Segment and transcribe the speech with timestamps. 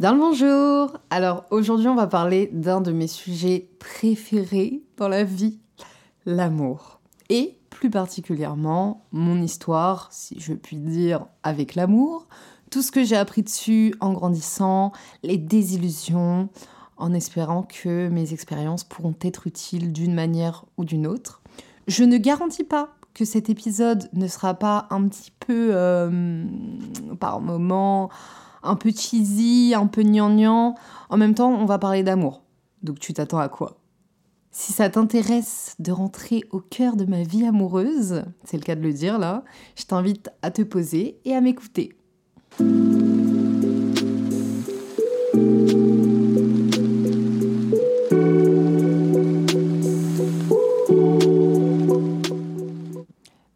[0.00, 5.24] Dans le bonjour Alors aujourd'hui on va parler d'un de mes sujets préférés dans la
[5.24, 5.58] vie,
[6.24, 7.00] l'amour.
[7.28, 12.28] Et plus particulièrement mon histoire, si je puis dire, avec l'amour,
[12.70, 14.92] tout ce que j'ai appris dessus en grandissant,
[15.22, 16.48] les désillusions,
[16.96, 21.42] en espérant que mes expériences pourront être utiles d'une manière ou d'une autre.
[21.88, 26.42] Je ne garantis pas que cet épisode ne sera pas un petit peu, euh,
[27.18, 28.08] par moments,
[28.62, 30.74] un peu cheesy, un peu gnangnan.
[31.08, 32.42] En même temps, on va parler d'amour.
[32.82, 33.76] Donc tu t'attends à quoi?
[34.52, 38.80] Si ça t'intéresse de rentrer au cœur de ma vie amoureuse, c'est le cas de
[38.80, 39.44] le dire là,
[39.76, 41.96] je t'invite à te poser et à m'écouter.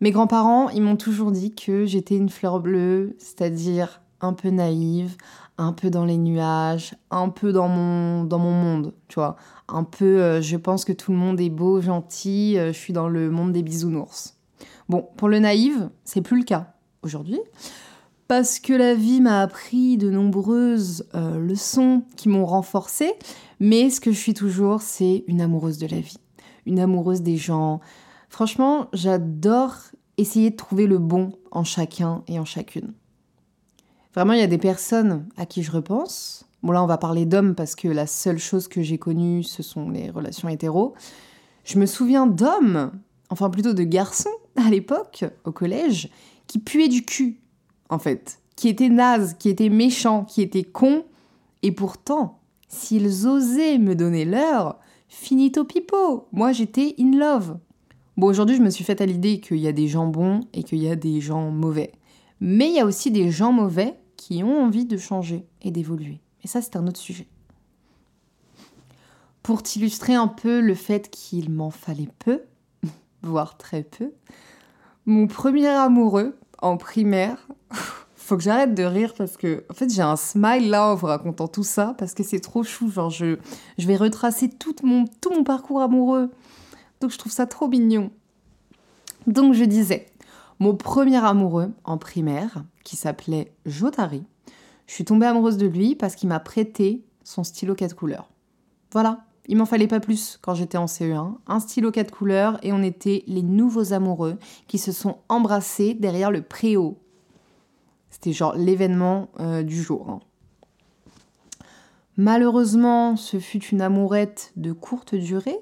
[0.01, 5.17] Mes grands-parents, ils m'ont toujours dit que j'étais une fleur bleue, c'est-à-dire un peu naïve,
[5.59, 9.37] un peu dans les nuages, un peu dans mon, dans mon monde, tu vois.
[9.69, 12.93] Un peu, euh, je pense que tout le monde est beau, gentil, euh, je suis
[12.93, 14.37] dans le monde des bisounours.
[14.89, 17.41] Bon, pour le naïve, c'est plus le cas aujourd'hui,
[18.29, 23.13] parce que la vie m'a appris de nombreuses euh, leçons qui m'ont renforcée,
[23.61, 26.19] mais ce que je suis toujours, c'est une amoureuse de la vie,
[26.67, 27.81] une amoureuse des gens.
[28.29, 29.77] Franchement, j'adore
[30.17, 32.93] essayer de trouver le bon en chacun et en chacune.
[34.15, 36.47] Vraiment, il y a des personnes à qui je repense.
[36.63, 39.63] Bon, là, on va parler d'hommes parce que la seule chose que j'ai connue, ce
[39.63, 40.95] sont les relations hétéros.
[41.65, 42.93] Je me souviens d'hommes,
[43.29, 46.11] enfin plutôt de garçons à l'époque, au collège,
[46.47, 47.41] qui puaient du cul,
[47.89, 48.39] en fait.
[48.55, 51.05] Qui étaient nazes, qui étaient méchants, qui étaient cons.
[51.63, 52.39] Et pourtant,
[52.69, 54.79] s'ils osaient me donner l'heure,
[55.09, 56.29] finito pipo.
[56.31, 57.59] Moi, j'étais in love.
[58.17, 60.63] Bon, aujourd'hui, je me suis faite à l'idée qu'il y a des gens bons et
[60.63, 61.91] qu'il y a des gens mauvais.
[62.39, 63.97] Mais il y a aussi des gens mauvais
[64.33, 66.21] ont envie de changer et d'évoluer.
[66.43, 67.29] Et ça, c'est un autre sujet.
[69.43, 72.43] Pour t'illustrer un peu le fait qu'il m'en fallait peu,
[73.23, 74.13] voire très peu,
[75.07, 77.47] mon premier amoureux en primaire,
[78.25, 81.07] faut que j'arrête de rire parce que en fait j'ai un smile là en vous
[81.07, 83.37] racontant tout ça parce que c'est trop chou genre je,
[83.77, 86.31] je vais retracer tout mon, tout mon parcours amoureux
[87.03, 88.11] donc je trouve ça trop mignon
[89.27, 90.07] donc je disais
[90.65, 94.25] mon premier amoureux en primaire, qui s'appelait Jotari,
[94.87, 98.31] je suis tombée amoureuse de lui parce qu'il m'a prêté son stylo 4 couleurs.
[98.91, 101.35] Voilà, il m'en fallait pas plus quand j'étais en CE1.
[101.47, 106.31] Un stylo 4 couleurs et on était les nouveaux amoureux qui se sont embrassés derrière
[106.31, 106.99] le préau.
[108.09, 110.09] C'était genre l'événement euh, du jour.
[110.09, 110.21] Hein.
[112.17, 115.59] Malheureusement, ce fut une amourette de courte durée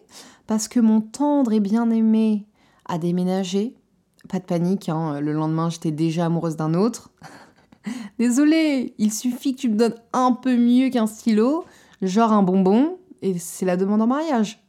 [0.46, 2.46] parce que mon tendre et bien-aimé
[2.86, 3.74] a déménagé
[4.32, 5.20] pas de panique, hein.
[5.20, 7.10] le lendemain j'étais déjà amoureuse d'un autre.
[8.18, 11.66] Désolée, il suffit que tu me donnes un peu mieux qu'un stylo,
[12.00, 14.64] genre un bonbon, et c'est la demande en mariage.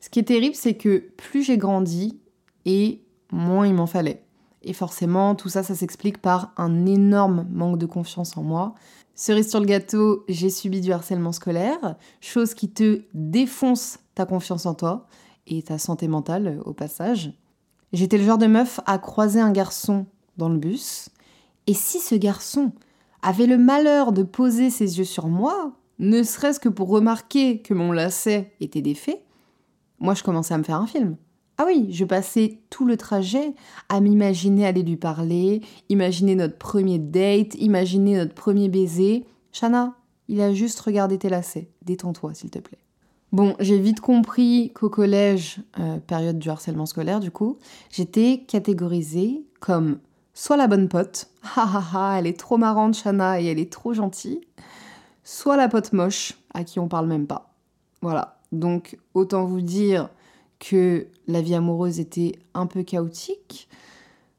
[0.00, 2.18] Ce qui est terrible, c'est que plus j'ai grandi,
[2.64, 4.24] et moins il m'en fallait.
[4.62, 8.74] Et forcément, tout ça, ça s'explique par un énorme manque de confiance en moi.
[9.14, 14.64] Cerise sur le gâteau, j'ai subi du harcèlement scolaire, chose qui te défonce ta confiance
[14.64, 15.06] en toi
[15.46, 17.34] et ta santé mentale au passage.
[17.92, 20.06] J'étais le genre de meuf à croiser un garçon
[20.36, 21.08] dans le bus,
[21.66, 22.72] et si ce garçon
[23.22, 27.74] avait le malheur de poser ses yeux sur moi, ne serait-ce que pour remarquer que
[27.74, 29.24] mon lacet était défait,
[29.98, 31.16] moi je commençais à me faire un film.
[31.60, 33.54] Ah oui, je passais tout le trajet
[33.88, 39.26] à m'imaginer aller lui parler, imaginer notre premier date, imaginer notre premier baiser.
[39.50, 39.96] Shana,
[40.28, 41.68] il a juste regardé tes lacets.
[41.82, 42.78] Détends-toi, s'il te plaît.
[43.30, 47.58] Bon, j'ai vite compris qu'au collège, euh, période du harcèlement scolaire du coup,
[47.90, 49.98] j'étais catégorisée comme
[50.32, 53.70] soit la bonne pote, ha ha ha, elle est trop marrante Shana et elle est
[53.70, 54.40] trop gentille,
[55.24, 57.52] soit la pote moche à qui on parle même pas.
[58.00, 60.08] Voilà, donc autant vous dire
[60.58, 63.68] que la vie amoureuse était un peu chaotique.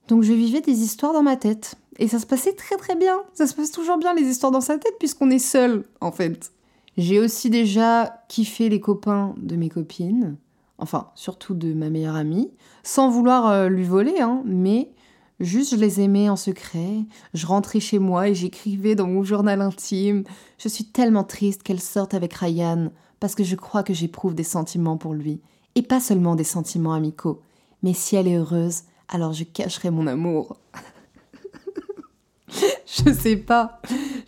[0.08, 1.76] Donc je vivais des histoires dans ma tête.
[2.00, 3.22] Et ça se passait très très bien.
[3.34, 6.52] Ça se passe toujours bien les histoires dans sa tête puisqu'on est seul en fait.
[7.00, 10.36] J'ai aussi déjà kiffé les copains de mes copines,
[10.80, 12.52] enfin surtout de ma meilleure amie,
[12.84, 14.92] sans vouloir euh, lui voler, hein, mais
[15.40, 17.06] Juste, je les aimais en secret.
[17.34, 20.26] Je rentrais chez moi et j'écrivais dans mon journal intime.
[20.58, 22.92] Je suis tellement triste qu'elle sorte avec Ryan
[23.22, 25.40] parce que je crois que j'éprouve des sentiments pour lui.
[25.76, 27.42] Et pas seulement des sentiments amicaux.
[27.84, 30.58] Mais si elle est heureuse, alors je cacherai mon amour.
[32.86, 33.80] je sais pas.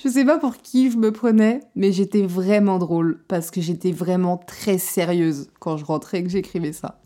[0.03, 3.91] Je sais pas pour qui je me prenais, mais j'étais vraiment drôle parce que j'étais
[3.91, 6.99] vraiment très sérieuse quand je rentrais et que j'écrivais ça.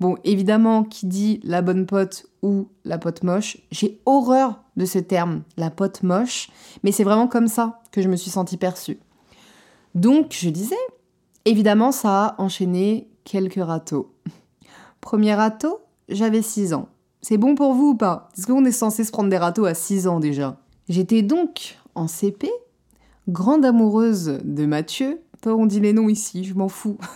[0.00, 4.98] Bon, évidemment, qui dit la bonne pote ou la pote moche, j'ai horreur de ce
[4.98, 6.50] terme, la pote moche,
[6.82, 8.98] mais c'est vraiment comme ça que je me suis sentie perçue.
[9.94, 10.74] Donc, je disais,
[11.44, 14.12] évidemment, ça a enchaîné quelques râteaux.
[15.00, 15.78] Premier râteau,
[16.08, 16.88] j'avais 6 ans.
[17.22, 18.28] C'est bon pour vous ou pas?
[18.36, 20.58] Est-ce qu'on est censé se prendre des râteaux à 6 ans déjà
[20.88, 22.50] J'étais donc en CP,
[23.28, 25.20] grande amoureuse de Mathieu.
[25.42, 26.98] Toi, on dit les noms ici, je m'en fous.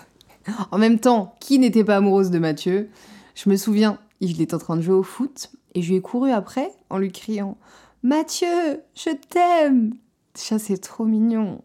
[0.71, 2.89] En même temps, qui n'était pas amoureuse de Mathieu?
[3.35, 6.01] Je me souviens, il était en train de jouer au foot et je lui ai
[6.01, 7.59] couru après en lui criant
[8.03, 9.95] Mathieu, je t'aime
[10.35, 11.61] Ça, c'est trop mignon.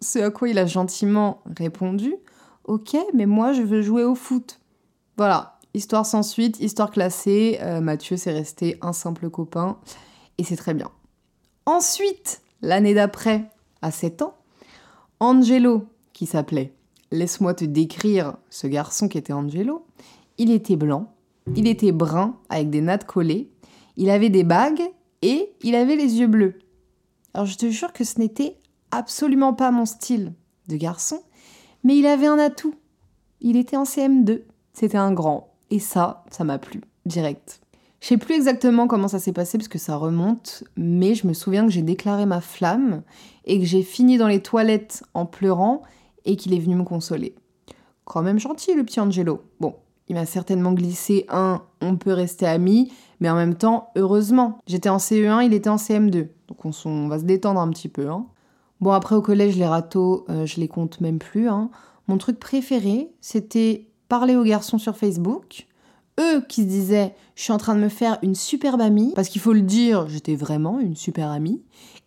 [0.00, 2.14] Ce à quoi il a gentiment répondu
[2.64, 4.60] Ok, mais moi, je veux jouer au foot.
[5.16, 7.58] Voilà, histoire sans suite, histoire classée.
[7.60, 9.78] Euh, Mathieu, c'est resté un simple copain
[10.38, 10.90] et c'est très bien.
[11.66, 13.50] Ensuite, l'année d'après,
[13.82, 14.36] à 7 ans,
[15.20, 16.72] Angelo, qui s'appelait
[17.12, 19.86] laisse-moi te décrire ce garçon qui était Angelo.
[20.38, 21.12] Il était blanc,
[21.54, 23.50] il était brun avec des nattes collées,
[23.96, 24.82] il avait des bagues
[25.20, 26.58] et il avait les yeux bleus.
[27.34, 28.56] Alors je te jure que ce n'était
[28.90, 30.32] absolument pas mon style
[30.68, 31.22] de garçon,
[31.84, 32.74] mais il avait un atout.
[33.40, 34.42] Il était en CM2,
[34.72, 37.60] c'était un grand, et ça, ça m'a plu, direct.
[38.02, 41.32] Je sais plus exactement comment ça s'est passé parce que ça remonte, mais je me
[41.32, 43.02] souviens que j'ai déclaré ma flamme
[43.44, 45.82] et que j'ai fini dans les toilettes en pleurant
[46.24, 47.36] et qu'il est venu me consoler.
[48.04, 49.42] Quand même gentil le petit Angelo.
[49.60, 49.76] Bon,
[50.08, 54.58] il m'a certainement glissé un on peut rester amis, mais en même temps, heureusement.
[54.66, 56.26] J'étais en CE1, il était en CM2.
[56.48, 58.10] Donc on, va se détendre un petit peu.
[58.10, 58.26] Hein.
[58.80, 61.48] Bon, après au collège, les râteaux, euh, je les compte même plus.
[61.48, 61.70] Hein.
[62.08, 65.68] Mon truc préféré, c'était parler aux garçons sur Facebook.
[66.20, 69.28] Eux qui se disaient, je suis en train de me faire une superbe amie, parce
[69.28, 71.62] qu'il faut le dire, j'étais vraiment une super amie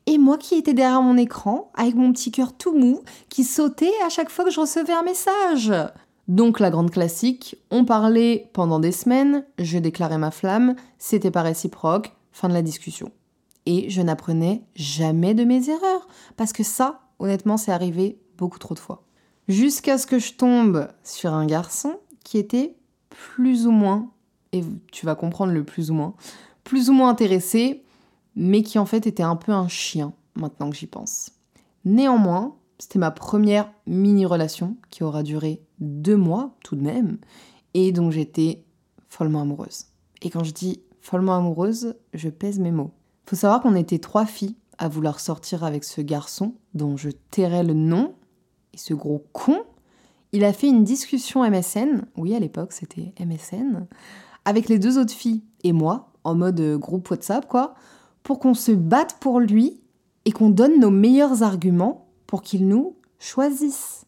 [0.07, 3.91] et moi qui étais derrière mon écran, avec mon petit cœur tout mou, qui sautait
[4.05, 5.73] à chaque fois que je recevais un message.
[6.27, 11.41] Donc la grande classique, on parlait pendant des semaines, je déclarais ma flamme, c'était pas
[11.41, 13.11] réciproque, fin de la discussion.
[13.65, 18.75] Et je n'apprenais jamais de mes erreurs, parce que ça, honnêtement, c'est arrivé beaucoup trop
[18.75, 19.03] de fois.
[19.47, 22.75] Jusqu'à ce que je tombe sur un garçon qui était
[23.35, 24.12] plus ou moins,
[24.51, 26.13] et tu vas comprendre le plus ou moins,
[26.63, 27.85] plus ou moins intéressé
[28.35, 31.31] mais qui en fait était un peu un chien, maintenant que j'y pense.
[31.85, 37.17] Néanmoins, c'était ma première mini-relation qui aura duré deux mois tout de même,
[37.73, 38.63] et dont j'étais
[39.07, 39.85] follement amoureuse.
[40.21, 42.91] Et quand je dis follement amoureuse, je pèse mes mots.
[43.25, 47.63] Faut savoir qu'on était trois filles à vouloir sortir avec ce garçon dont je tairais
[47.63, 48.15] le nom,
[48.73, 49.63] et ce gros con,
[50.35, 53.87] il a fait une discussion MSN, oui à l'époque c'était MSN,
[54.43, 57.75] avec les deux autres filles et moi, en mode groupe WhatsApp quoi,
[58.21, 59.79] pour qu'on se batte pour lui
[60.25, 64.05] et qu'on donne nos meilleurs arguments pour qu'il nous choisisse.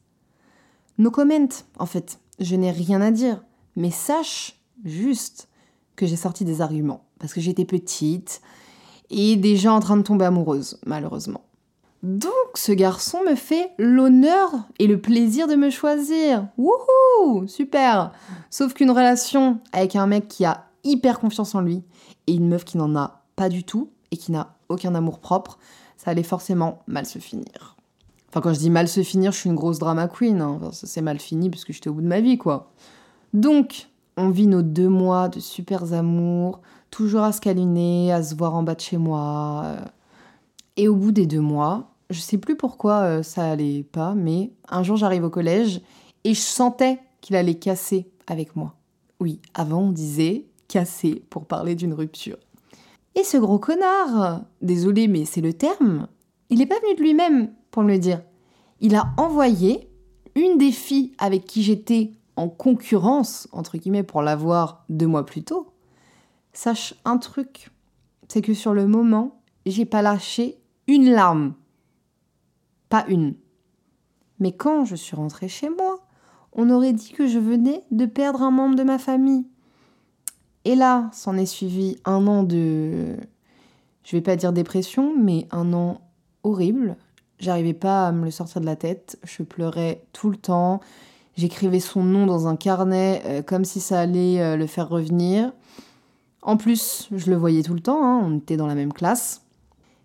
[0.97, 1.47] Nos comment,
[1.79, 3.43] en fait, je n'ai rien à dire,
[3.77, 5.47] mais sache juste
[5.95, 8.41] que j'ai sorti des arguments parce que j'étais petite
[9.09, 11.46] et déjà en train de tomber amoureuse, malheureusement.
[12.07, 14.49] Donc ce garçon me fait l'honneur
[14.79, 16.47] et le plaisir de me choisir.
[16.57, 18.13] Wouhou Super
[18.49, 21.83] Sauf qu'une relation avec un mec qui a hyper confiance en lui
[22.27, 25.59] et une meuf qui n'en a pas du tout, et qui n'a aucun amour propre,
[25.97, 27.75] ça allait forcément mal se finir.
[28.29, 30.41] Enfin, quand je dis mal se finir, je suis une grosse drama queen.
[30.41, 30.59] Hein.
[30.71, 32.71] ça s'est mal fini puisque j'étais au bout de ma vie, quoi.
[33.33, 38.33] Donc, on vit nos deux mois de super amours, toujours à se câliner, à se
[38.33, 39.75] voir en bas de chez moi.
[40.77, 44.51] Et au bout des deux mois, je sais plus pourquoi euh, ça allait pas, mais
[44.69, 45.81] un jour j'arrive au collège
[46.23, 48.75] et je sentais qu'il allait casser avec moi.
[49.19, 52.37] Oui, avant on disait casser pour parler d'une rupture.
[53.15, 56.07] Et ce gros connard, désolé mais c'est le terme,
[56.49, 58.21] il n'est pas venu de lui-même pour me le dire.
[58.79, 59.89] Il a envoyé
[60.35, 65.43] une des filles avec qui j'étais en concurrence, entre guillemets, pour l'avoir deux mois plus
[65.43, 65.73] tôt.
[66.53, 67.71] Sache un truc,
[68.27, 71.53] c'est que sur le moment, j'ai pas lâché une larme.
[72.89, 73.35] Pas une.
[74.39, 75.99] Mais quand je suis rentrée chez moi,
[76.53, 79.45] on aurait dit que je venais de perdre un membre de ma famille.
[80.65, 83.15] Et là, s'en est suivi un an de,
[84.03, 86.01] je vais pas dire dépression, mais un an
[86.43, 86.97] horrible.
[87.39, 89.19] J'arrivais pas à me le sortir de la tête.
[89.23, 90.81] Je pleurais tout le temps.
[91.35, 95.53] J'écrivais son nom dans un carnet euh, comme si ça allait euh, le faire revenir.
[96.41, 99.43] En plus, je le voyais tout le temps, hein, on était dans la même classe.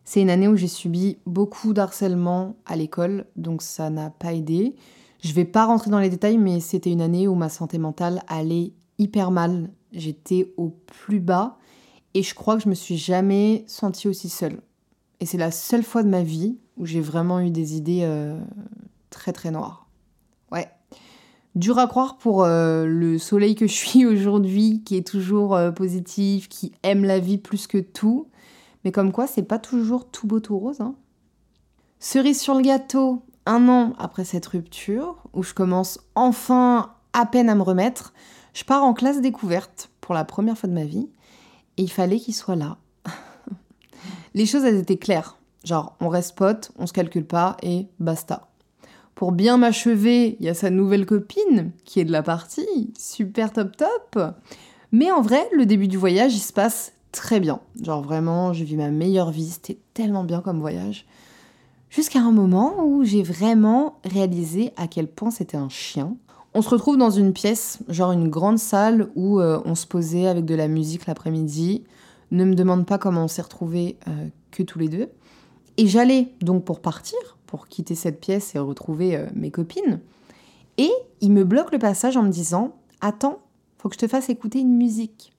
[0.04, 4.74] C'est une année où j'ai subi beaucoup d'harcèlement à l'école, donc ça n'a pas aidé.
[5.22, 8.22] Je vais pas rentrer dans les détails, mais c'était une année où ma santé mentale
[8.26, 9.70] allait hyper mal.
[9.92, 11.58] J'étais au plus bas
[12.14, 14.60] et je crois que je me suis jamais sentie aussi seule.
[15.20, 18.40] Et c'est la seule fois de ma vie où j'ai vraiment eu des idées euh,
[19.10, 19.86] très très noires.
[20.50, 20.68] Ouais.
[21.54, 25.70] Dur à croire pour euh, le soleil que je suis aujourd'hui, qui est toujours euh,
[25.70, 28.26] positif, qui aime la vie plus que tout.
[28.84, 30.80] Mais comme quoi, c'est pas toujours tout beau tout rose.
[30.80, 30.94] Hein.
[32.00, 37.48] Cerise sur le gâteau, un an après cette rupture, où je commence enfin à peine
[37.48, 38.12] à me remettre,
[38.54, 41.08] je pars en classe découverte pour la première fois de ma vie,
[41.76, 42.78] et il fallait qu'il soit là.
[44.34, 45.38] Les choses, elles étaient claires.
[45.64, 48.48] Genre, on reste pote, on se calcule pas, et basta.
[49.14, 53.52] Pour bien m'achever, il y a sa nouvelle copine, qui est de la partie, super
[53.52, 54.18] top top.
[54.90, 57.60] Mais en vrai, le début du voyage, il se passe très bien.
[57.80, 61.06] Genre vraiment, j'ai vu ma meilleure vie, c'était tellement bien comme voyage.
[61.90, 66.16] Jusqu'à un moment où j'ai vraiment réalisé à quel point c'était un chien.
[66.54, 70.26] On se retrouve dans une pièce, genre une grande salle où euh, on se posait
[70.26, 71.84] avec de la musique l'après-midi.
[72.30, 75.08] Ne me demande pas comment on s'est retrouvés euh, que tous les deux.
[75.76, 80.00] Et j'allais donc pour partir, pour quitter cette pièce et retrouver euh, mes copines.
[80.78, 80.90] Et
[81.20, 83.38] il me bloque le passage en me disant Attends,
[83.78, 85.32] faut que je te fasse écouter une musique.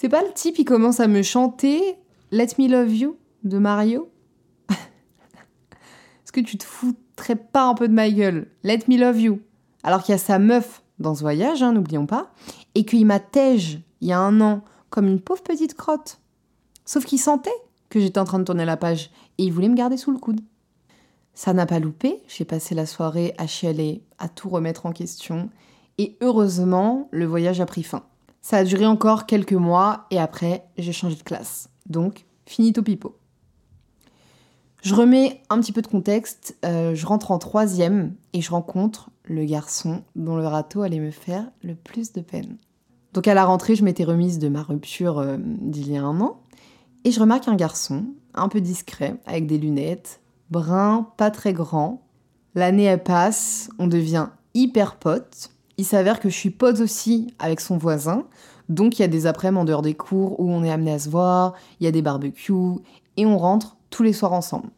[0.00, 1.96] C'est pas le type qui commence à me chanter
[2.30, 4.08] Let Me Love You de Mario
[4.70, 9.40] Est-ce que tu te foutrais pas un peu de ma gueule Let Me Love You?
[9.82, 12.30] Alors qu'il y a sa meuf dans ce voyage, hein, n'oublions pas,
[12.76, 16.20] et qu'il m'a tège il y a un an comme une pauvre petite crotte.
[16.84, 17.50] Sauf qu'il sentait
[17.88, 20.18] que j'étais en train de tourner la page et il voulait me garder sous le
[20.18, 20.42] coude.
[21.34, 25.50] Ça n'a pas loupé, j'ai passé la soirée à chialer, à tout remettre en question,
[25.98, 28.04] et heureusement, le voyage a pris fin.
[28.42, 31.68] Ça a duré encore quelques mois et après, j'ai changé de classe.
[31.86, 33.16] Donc, finito pipo.
[34.82, 36.56] Je remets un petit peu de contexte.
[36.64, 41.10] Euh, je rentre en troisième et je rencontre le garçon dont le râteau allait me
[41.10, 42.56] faire le plus de peine.
[43.12, 46.20] Donc à la rentrée, je m'étais remise de ma rupture euh, d'il y a un
[46.20, 46.40] an
[47.04, 52.02] et je remarque un garçon un peu discret avec des lunettes, brun, pas très grand.
[52.54, 57.78] L'année passe, on devient hyper potes il s'avère que je suis pote aussi avec son
[57.78, 58.26] voisin.
[58.68, 60.98] Donc il y a des après-midi en dehors des cours où on est amené à
[60.98, 62.80] se voir, il y a des barbecues
[63.16, 64.68] et on rentre tous les soirs ensemble.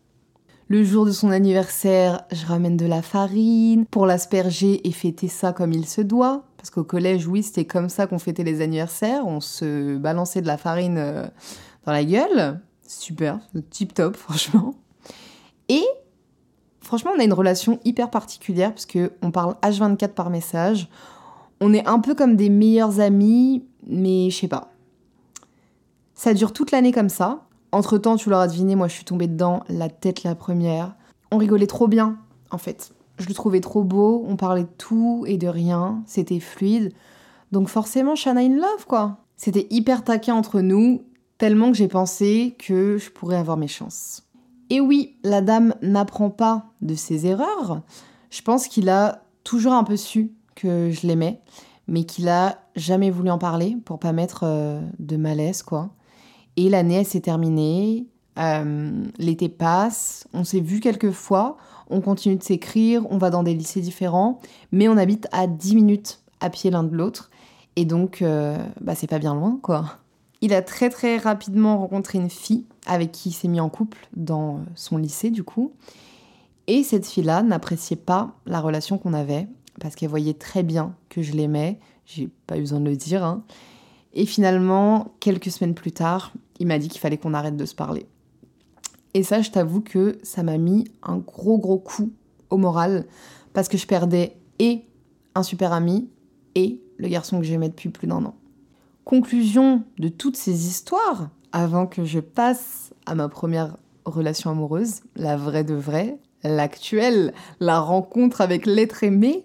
[0.68, 5.52] Le jour de son anniversaire, je ramène de la farine pour l'asperger et fêter ça
[5.52, 6.44] comme il se doit.
[6.56, 9.26] Parce qu'au collège, oui, c'était comme ça qu'on fêtait les anniversaires.
[9.26, 11.26] On se balançait de la farine euh,
[11.86, 12.60] dans la gueule.
[12.86, 13.40] Super,
[13.70, 14.76] tip top, franchement.
[15.68, 15.82] Et
[16.90, 20.88] Franchement, on a une relation hyper particulière parce qu'on parle H24 par message.
[21.60, 24.72] On est un peu comme des meilleurs amis, mais je sais pas.
[26.16, 27.44] Ça dure toute l'année comme ça.
[27.70, 30.96] Entre temps, tu l'auras deviné, moi je suis tombée dedans, la tête la première.
[31.30, 32.18] On rigolait trop bien,
[32.50, 32.90] en fait.
[33.20, 36.92] Je le trouvais trop beau, on parlait de tout et de rien, c'était fluide.
[37.52, 39.18] Donc forcément, Shana in love, quoi.
[39.36, 41.04] C'était hyper taquin entre nous,
[41.38, 44.24] tellement que j'ai pensé que je pourrais avoir mes chances.
[44.70, 47.82] Et oui, la dame n'apprend pas de ses erreurs.
[48.30, 51.40] Je pense qu'il a toujours un peu su que je l'aimais,
[51.88, 55.90] mais qu'il a jamais voulu en parler pour pas mettre euh, de malaise, quoi.
[56.56, 58.06] Et l'année, s'est terminée.
[58.38, 61.56] Euh, l'été passe, on s'est vu quelques fois,
[61.90, 64.38] on continue de s'écrire, on va dans des lycées différents,
[64.70, 67.30] mais on habite à 10 minutes à pied l'un de l'autre.
[67.74, 69.98] Et donc, euh, bah, c'est pas bien loin, quoi.
[70.42, 74.08] Il a très très rapidement rencontré une fille avec qui il s'est mis en couple
[74.16, 75.72] dans son lycée du coup.
[76.66, 79.48] Et cette fille-là n'appréciait pas la relation qu'on avait
[79.80, 81.78] parce qu'elle voyait très bien que je l'aimais.
[82.06, 83.24] J'ai pas eu besoin de le dire.
[83.24, 83.44] Hein.
[84.12, 87.74] Et finalement, quelques semaines plus tard, il m'a dit qu'il fallait qu'on arrête de se
[87.74, 88.06] parler.
[89.14, 92.12] Et ça, je t'avoue que ça m'a mis un gros gros coup
[92.50, 93.06] au moral
[93.52, 94.84] parce que je perdais et
[95.34, 96.08] un super ami
[96.54, 98.34] et le garçon que j'aimais depuis plus d'un an.
[99.04, 105.36] Conclusion de toutes ces histoires, avant que je passe à ma première relation amoureuse, la
[105.36, 109.44] vraie de vraie, l'actuelle, la rencontre avec l'être aimé,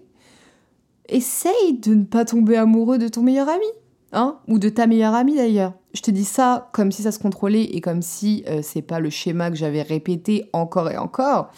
[1.08, 3.66] essaye de ne pas tomber amoureux de ton meilleur ami,
[4.12, 5.74] hein, ou de ta meilleure amie d'ailleurs.
[5.94, 9.00] Je te dis ça comme si ça se contrôlait et comme si euh, c'est pas
[9.00, 11.50] le schéma que j'avais répété encore et encore,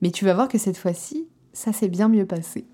[0.00, 2.66] mais tu vas voir que cette fois-ci, ça s'est bien mieux passé.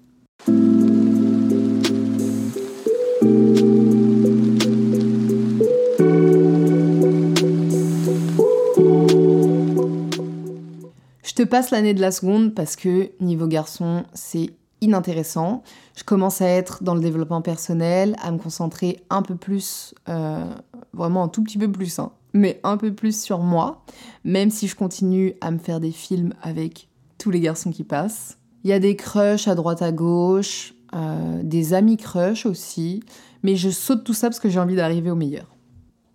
[11.38, 15.62] Te passe l'année de la seconde parce que niveau garçon, c'est inintéressant.
[15.95, 20.52] Je commence à être dans le développement personnel, à me concentrer un peu plus, euh,
[20.92, 23.85] vraiment un tout petit peu plus, hein, mais un peu plus sur moi,
[24.25, 28.38] même si je continue à me faire des films avec tous les garçons qui passent.
[28.64, 33.00] Il y a des crushs à droite à gauche, euh, des amis crush aussi,
[33.45, 35.54] mais je saute tout ça parce que j'ai envie d'arriver au meilleur.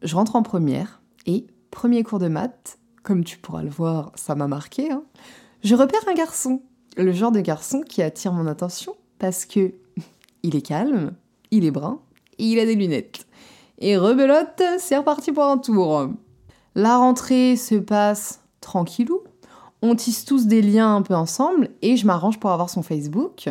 [0.02, 4.34] Je rentre en première et premier cours de maths, comme tu pourras le voir, ça
[4.34, 4.92] m'a marqué.
[4.92, 5.04] Hein,
[5.64, 6.62] je repère un garçon,
[6.98, 9.74] le genre de garçon qui attire mon attention parce que
[10.44, 11.14] il est calme,
[11.52, 12.00] il est brun
[12.40, 13.28] et il a des lunettes.
[13.80, 16.10] Et rebelote, c'est reparti pour un tour.
[16.76, 19.22] La rentrée se passe tranquillou.
[19.82, 23.50] On tisse tous des liens un peu ensemble et je m'arrange pour avoir son Facebook.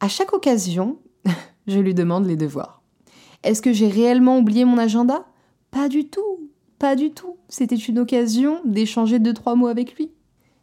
[0.00, 0.98] À chaque occasion,
[1.66, 2.82] je lui demande les devoirs.
[3.44, 5.24] Est-ce que j'ai réellement oublié mon agenda?
[5.70, 6.45] Pas du tout,
[6.78, 7.36] pas du tout.
[7.48, 10.10] C'était une occasion d'échanger deux trois mots avec lui.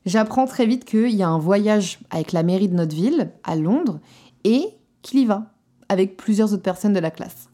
[0.06, 3.56] J'apprends très vite qu'il y a un voyage avec la mairie de notre ville, à
[3.56, 4.00] Londres,
[4.44, 4.68] et
[5.02, 5.54] qu'il y va,
[5.90, 7.50] avec plusieurs autres personnes de la classe.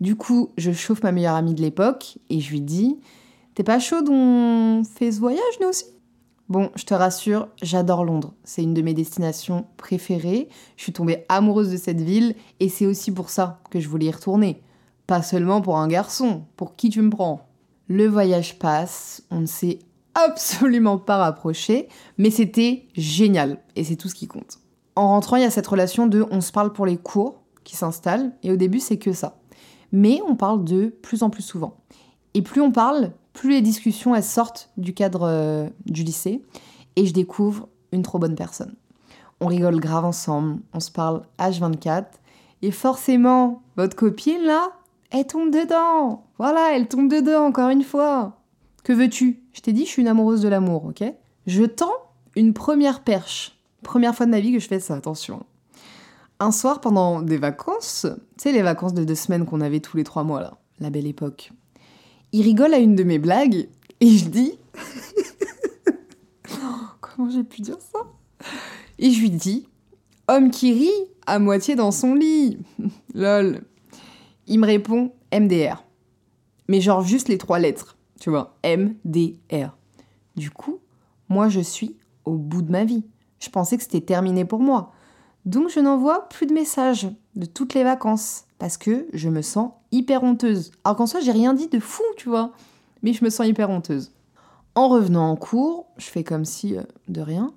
[0.00, 2.98] Du coup, je chauffe ma meilleure amie de l'époque et je lui dis
[3.54, 5.84] T'es pas chaud on fait ce voyage, nous aussi?
[6.48, 8.34] Bon, je te rassure, j'adore Londres.
[8.44, 10.48] C'est une de mes destinations préférées.
[10.76, 14.06] Je suis tombée amoureuse de cette ville et c'est aussi pour ça que je voulais
[14.06, 14.60] y retourner.
[15.06, 17.51] Pas seulement pour un garçon, pour qui tu me prends.
[17.88, 19.80] Le voyage passe, on ne s'est
[20.14, 24.58] absolument pas rapproché, mais c'était génial et c'est tout ce qui compte.
[24.94, 27.76] En rentrant, il y a cette relation de on se parle pour les cours qui
[27.76, 29.38] s'installe et au début, c'est que ça.
[29.90, 31.76] Mais on parle de plus en plus souvent.
[32.34, 36.42] Et plus on parle, plus les discussions sortent du cadre euh, du lycée
[36.96, 38.74] et je découvre une trop bonne personne.
[39.40, 42.04] On rigole grave ensemble, on se parle H24
[42.62, 44.70] et forcément, votre copine là,
[45.10, 46.24] elle tombe dedans.
[46.42, 48.42] Voilà, elle tombe dedans encore une fois.
[48.82, 49.44] Que veux-tu?
[49.52, 51.04] Je t'ai dit, je suis une amoureuse de l'amour, ok?
[51.46, 51.94] Je tends
[52.34, 53.56] une première perche.
[53.84, 55.46] Première fois de ma vie que je fais ça, attention.
[56.40, 58.08] Un soir, pendant des vacances,
[58.38, 60.90] tu sais, les vacances de deux semaines qu'on avait tous les trois mois, là, la
[60.90, 61.52] belle époque,
[62.32, 63.68] il rigole à une de mes blagues
[64.00, 64.58] et je dis.
[67.00, 68.00] Comment j'ai pu dire ça?
[68.98, 69.68] Et je lui dis
[70.26, 72.58] Homme qui rit à moitié dans son lit.
[73.14, 73.62] Lol.
[74.48, 75.84] Il me répond MDR.
[76.68, 77.96] Mais genre juste les trois lettres.
[78.20, 79.76] Tu vois, MDR.
[80.36, 80.80] Du coup,
[81.28, 83.04] moi je suis au bout de ma vie.
[83.40, 84.92] Je pensais que c'était terminé pour moi.
[85.44, 89.72] Donc je n'envoie plus de messages de toutes les vacances parce que je me sens
[89.90, 90.70] hyper honteuse.
[90.84, 92.52] Alors qu'en soi, j'ai rien dit de fou, tu vois,
[93.02, 94.12] mais je me sens hyper honteuse.
[94.74, 97.52] En revenant en cours, je fais comme si euh, de rien.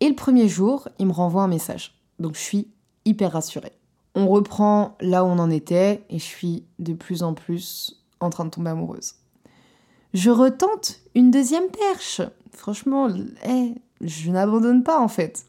[0.00, 2.00] Et le premier jour, il me renvoie un message.
[2.18, 2.68] Donc je suis
[3.04, 3.72] hyper rassurée.
[4.14, 8.30] On reprend là où on en était et je suis de plus en plus en
[8.30, 9.14] train de tomber amoureuse.
[10.14, 12.22] Je retente une deuxième perche.
[12.52, 13.08] Franchement,
[13.46, 15.46] eh, je n'abandonne pas en fait.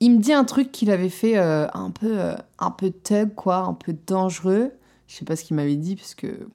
[0.00, 3.34] Il me dit un truc qu'il avait fait euh, un peu euh, un peu thug
[3.34, 4.72] quoi, un peu dangereux.
[5.06, 6.48] Je sais pas ce qu'il m'avait dit parce que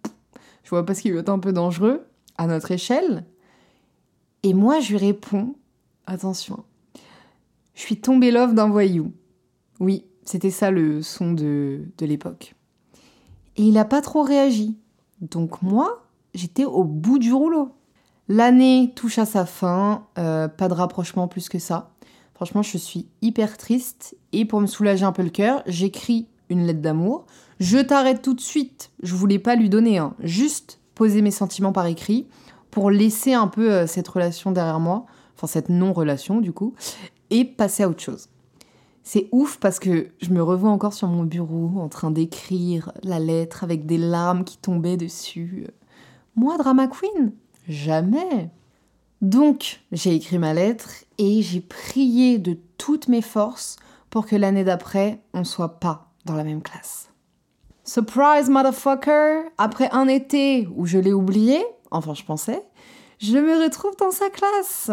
[0.63, 2.05] je vois pas ce qu'il veut un peu dangereux
[2.37, 3.25] à notre échelle.
[4.43, 5.55] Et moi je lui réponds
[6.05, 6.63] attention.
[7.75, 9.13] Je suis tombée love d'un voyou.
[9.79, 12.55] Oui, c'était ça le son de, de l'époque.
[13.55, 14.77] Et il a pas trop réagi.
[15.21, 17.71] Donc moi, j'étais au bout du rouleau.
[18.27, 21.91] L'année touche à sa fin, euh, pas de rapprochement plus que ça.
[22.35, 26.65] Franchement, je suis hyper triste et pour me soulager un peu le cœur, j'écris une
[26.65, 27.25] lettre d'amour.
[27.59, 28.91] Je t'arrête tout de suite.
[29.03, 32.27] Je voulais pas lui donner un, juste poser mes sentiments par écrit
[32.71, 35.05] pour laisser un peu euh, cette relation derrière moi,
[35.35, 36.75] enfin cette non-relation du coup,
[37.29, 38.29] et passer à autre chose.
[39.11, 43.17] C'est ouf parce que je me revois encore sur mon bureau en train d'écrire la
[43.17, 45.65] lettre avec des larmes qui tombaient dessus.
[46.35, 47.33] Moi, drama queen?
[47.67, 48.51] Jamais.
[49.21, 53.77] Donc, j'ai écrit ma lettre et j'ai prié de toutes mes forces
[54.11, 57.09] pour que l'année d'après, on soit pas dans la même classe.
[57.83, 59.49] Surprise, motherfucker!
[59.57, 62.63] Après un été où je l'ai oublié, enfin je pensais,
[63.17, 64.91] je me retrouve dans sa classe.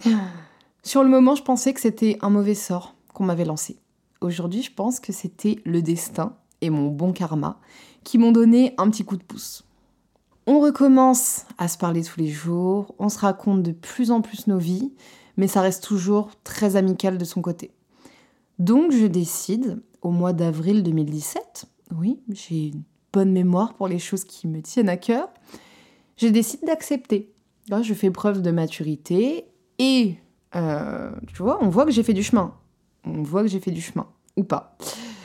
[0.82, 3.78] Sur le moment, je pensais que c'était un mauvais sort qu'on m'avait lancé.
[4.20, 7.58] Aujourd'hui, je pense que c'était le destin et mon bon karma
[8.04, 9.64] qui m'ont donné un petit coup de pouce.
[10.46, 14.46] On recommence à se parler tous les jours, on se raconte de plus en plus
[14.46, 14.92] nos vies,
[15.36, 17.70] mais ça reste toujours très amical de son côté.
[18.58, 24.24] Donc je décide, au mois d'avril 2017, oui, j'ai une bonne mémoire pour les choses
[24.24, 25.28] qui me tiennent à cœur,
[26.16, 27.32] je décide d'accepter.
[27.68, 29.44] Là, je fais preuve de maturité
[29.78, 30.16] et,
[30.54, 32.54] euh, tu vois, on voit que j'ai fait du chemin.
[33.04, 34.76] On voit que j'ai fait du chemin, ou pas.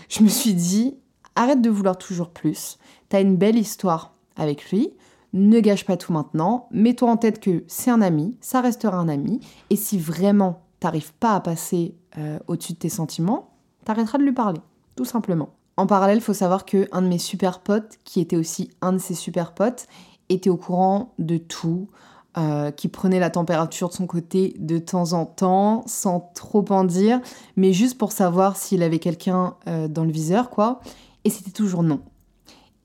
[0.09, 0.97] Je me suis dit,
[1.35, 2.77] arrête de vouloir toujours plus,
[3.09, 4.93] t'as une belle histoire avec lui,
[5.33, 9.09] ne gâche pas tout maintenant, mets-toi en tête que c'est un ami, ça restera un
[9.09, 14.23] ami, et si vraiment t'arrives pas à passer euh, au-dessus de tes sentiments, t'arrêteras de
[14.23, 14.61] lui parler,
[14.95, 15.49] tout simplement.
[15.77, 18.97] En parallèle, faut savoir que un de mes super potes, qui était aussi un de
[18.97, 19.87] ses super potes,
[20.29, 21.89] était au courant de tout,
[22.37, 26.83] euh, qui prenait la température de son côté de temps en temps, sans trop en
[26.83, 27.21] dire,
[27.55, 30.81] mais juste pour savoir s'il avait quelqu'un euh, dans le viseur, quoi.
[31.23, 32.01] Et c'était toujours non.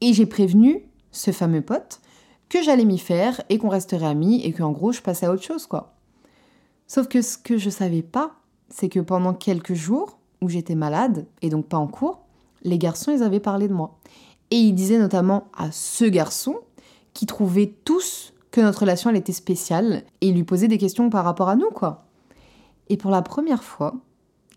[0.00, 2.00] Et j'ai prévenu ce fameux pote
[2.48, 5.42] que j'allais m'y faire et qu'on resterait amis et qu'en gros je passais à autre
[5.42, 5.94] chose, quoi.
[6.86, 8.36] Sauf que ce que je savais pas,
[8.68, 12.20] c'est que pendant quelques jours où j'étais malade et donc pas en cours,
[12.62, 13.98] les garçons ils avaient parlé de moi.
[14.52, 16.56] Et ils disaient notamment à ce garçon
[17.14, 21.48] qui trouvaient tous que notre relation était spéciale et lui posaient des questions par rapport
[21.48, 22.06] à nous quoi.
[22.88, 23.94] Et pour la première fois,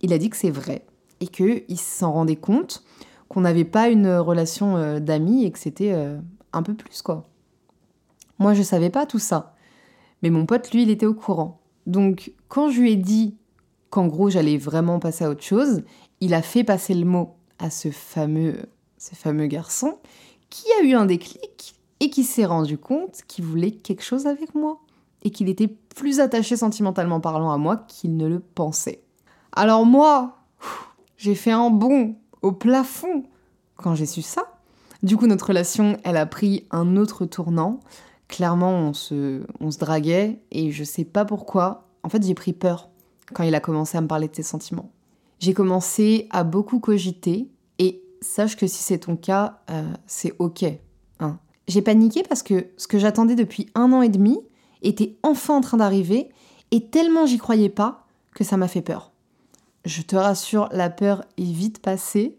[0.02, 0.86] il a dit que c'est vrai
[1.20, 2.84] et qu'il s'en rendait compte
[3.30, 6.20] qu'on n'avait pas une relation euh, d'amis et que c'était euh,
[6.52, 7.30] un peu plus quoi.
[8.40, 9.56] Moi je savais pas tout ça,
[10.22, 11.62] mais mon pote lui il était au courant.
[11.88, 13.38] Donc quand je lui ai dit
[13.90, 15.84] qu'en gros j'allais vraiment passer à autre chose,
[16.20, 18.58] il a fait passer le mot à ce fameux,
[18.98, 19.98] ce fameux garçon
[20.50, 24.56] qui a eu un déclic et qui s'est rendu compte qu'il voulait quelque chose avec
[24.56, 24.82] moi
[25.22, 29.02] et qu'il était plus attaché sentimentalement parlant à moi qu'il ne le pensait.
[29.54, 30.40] Alors moi,
[31.16, 33.24] j'ai fait un bond au plafond
[33.78, 34.60] quand j'ai su ça.
[35.02, 37.80] Du coup, notre relation, elle a pris un autre tournant.
[38.28, 39.42] Clairement, on se,
[39.80, 41.88] draguait et je sais pas pourquoi.
[42.04, 42.90] En fait, j'ai pris peur
[43.34, 44.92] quand il a commencé à me parler de ses sentiments.
[45.40, 47.48] J'ai commencé à beaucoup cogiter
[47.80, 50.66] et sache que si c'est ton cas, euh, c'est ok.
[51.22, 51.40] Hein.
[51.68, 54.40] J'ai paniqué parce que ce que j'attendais depuis un an et demi
[54.82, 56.30] était enfin en train d'arriver
[56.72, 59.12] et tellement j'y croyais pas que ça m'a fait peur.
[59.86, 62.38] Je te rassure, la peur est vite passée.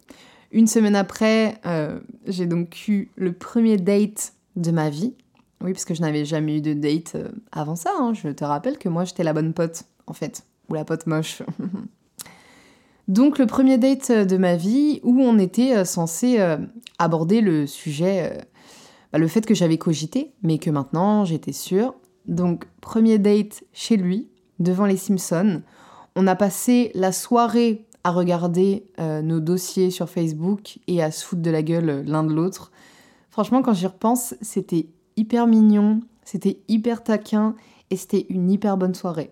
[0.50, 5.14] Une semaine après, euh, j'ai donc eu le premier date de ma vie.
[5.60, 7.90] Oui, parce que je n'avais jamais eu de date euh, avant ça.
[7.98, 8.12] Hein.
[8.14, 10.44] Je te rappelle que moi, j'étais la bonne pote, en fait.
[10.68, 11.42] Ou la pote moche.
[13.08, 16.38] donc, le premier date de ma vie où on était euh, censé
[16.98, 18.46] aborder le sujet
[19.14, 21.94] bah, le fait que j'avais cogité, mais que maintenant j'étais sûre.
[22.26, 25.62] Donc, premier date chez lui, devant les Simpsons.
[26.16, 31.24] On a passé la soirée à regarder euh, nos dossiers sur Facebook et à se
[31.24, 32.72] foutre de la gueule l'un de l'autre.
[33.30, 37.54] Franchement, quand j'y repense, c'était hyper mignon, c'était hyper taquin
[37.90, 39.30] et c'était une hyper bonne soirée.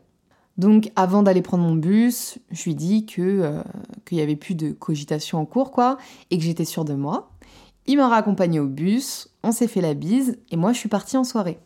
[0.59, 3.63] Donc avant d'aller prendre mon bus, je lui dis que euh,
[4.07, 5.99] qu'il y avait plus de cogitation en cours quoi
[6.31, 7.33] et que j'étais sûre de moi.
[7.87, 11.17] Il m'a raccompagné au bus, on s'est fait la bise et moi je suis partie
[11.17, 11.59] en soirée.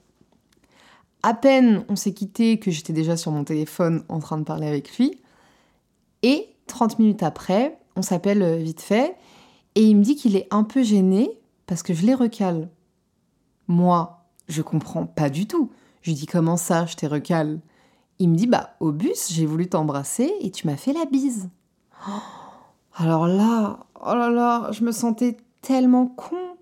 [1.23, 4.67] À peine on s'est quitté que j'étais déjà sur mon téléphone en train de parler
[4.67, 5.21] avec lui.
[6.23, 9.17] Et 30 minutes après, on s'appelle euh, vite fait
[9.75, 11.31] et il me dit qu'il est un peu gêné
[11.67, 12.71] parce que je les recale.
[13.69, 15.71] Moi, je comprends pas du tout.
[16.03, 17.61] Je lui dis comment ça, je t'ai recale?
[18.19, 21.51] Il me dit bah au bus, j'ai voulu t'embrasser et tu m'as fait la bise.
[22.95, 26.56] alors là, oh là là, je me sentais tellement con.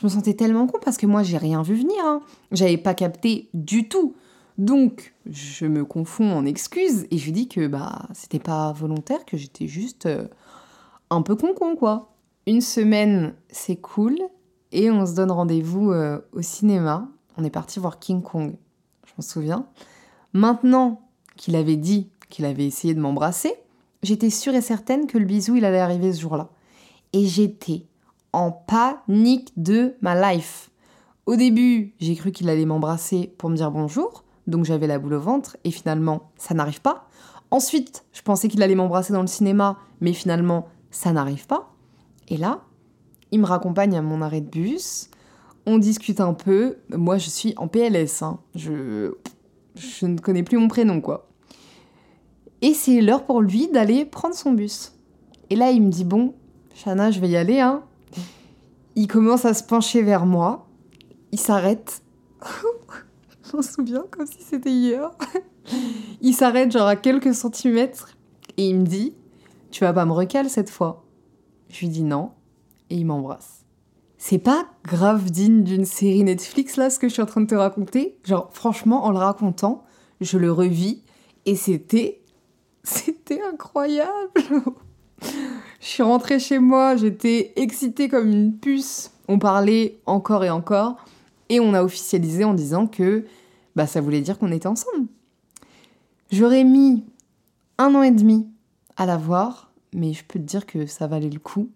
[0.00, 2.02] Je me sentais tellement con parce que moi, j'ai rien vu venir.
[2.02, 2.22] Hein.
[2.52, 4.14] J'avais pas capté du tout.
[4.56, 9.36] Donc, je me confonds en excuses et je dis que bah c'était pas volontaire, que
[9.36, 10.26] j'étais juste euh,
[11.10, 12.14] un peu con-con quoi.
[12.46, 14.16] Une semaine, c'est cool
[14.72, 17.08] et on se donne rendez-vous euh, au cinéma.
[17.36, 18.54] On est parti voir King Kong,
[19.06, 19.66] je m'en souviens.
[20.32, 21.02] Maintenant
[21.36, 23.54] qu'il avait dit qu'il avait essayé de m'embrasser,
[24.02, 26.48] j'étais sûre et certaine que le bisou il allait arriver ce jour-là.
[27.12, 27.86] Et j'étais
[28.32, 30.70] en panique de ma life.
[31.26, 35.14] Au début, j'ai cru qu'il allait m'embrasser pour me dire bonjour, donc j'avais la boule
[35.14, 37.08] au ventre, et finalement, ça n'arrive pas.
[37.50, 41.72] Ensuite, je pensais qu'il allait m'embrasser dans le cinéma, mais finalement, ça n'arrive pas.
[42.28, 42.62] Et là,
[43.32, 45.10] il me raccompagne à mon arrêt de bus,
[45.66, 46.76] on discute un peu.
[46.90, 48.40] Moi, je suis en PLS, hein.
[48.54, 49.14] je...
[49.74, 51.28] je ne connais plus mon prénom, quoi.
[52.62, 54.92] Et c'est l'heure pour lui d'aller prendre son bus.
[55.48, 56.34] Et là, il me dit Bon,
[56.74, 57.82] Chana, je vais y aller, hein.
[58.96, 60.68] Il commence à se pencher vers moi.
[61.32, 62.02] Il s'arrête.
[63.50, 65.10] Je m'en souviens comme si c'était hier.
[66.20, 68.10] il s'arrête genre à quelques centimètres
[68.56, 69.14] et il me dit
[69.70, 71.04] Tu vas pas me recaler cette fois
[71.68, 72.32] Je lui dis non
[72.90, 73.64] et il m'embrasse.
[74.18, 77.46] C'est pas grave digne d'une série Netflix là ce que je suis en train de
[77.46, 78.18] te raconter.
[78.24, 79.84] Genre franchement en le racontant,
[80.20, 81.02] je le revis
[81.46, 82.20] et c'était
[82.82, 84.42] c'était incroyable.
[85.80, 89.12] Je suis rentrée chez moi, j'étais excitée comme une puce.
[89.28, 90.96] On parlait encore et encore.
[91.48, 93.24] Et on a officialisé en disant que
[93.74, 95.06] bah, ça voulait dire qu'on était ensemble.
[96.30, 97.02] J'aurais mis
[97.78, 98.46] un an et demi
[98.98, 101.70] à la voir, mais je peux te dire que ça valait le coup.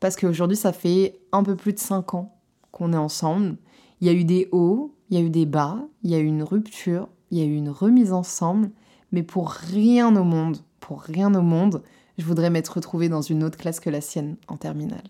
[0.00, 2.34] Parce qu'aujourd'hui, ça fait un peu plus de cinq ans
[2.72, 3.56] qu'on est ensemble.
[4.00, 6.18] Il y a eu des hauts, il y a eu des bas, il y a
[6.18, 8.70] eu une rupture, il y a eu une remise ensemble.
[9.12, 11.82] mais pour rien au monde, pour rien au monde,
[12.22, 15.02] je voudrais m'être retrouvée dans une autre classe que la sienne en terminale.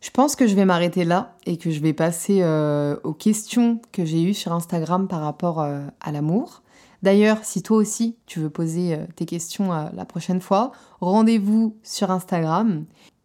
[0.00, 3.80] Je pense que je vais m'arrêter là et que je vais passer euh, aux questions
[3.92, 6.62] que j'ai eues sur Instagram par rapport euh, à l'amour.
[7.02, 12.10] D'ailleurs, si toi aussi tu veux poser euh, tes questions la prochaine fois, rendez-vous sur
[12.10, 12.84] Instagram.